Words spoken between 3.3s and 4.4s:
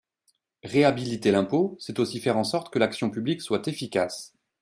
soit efficace.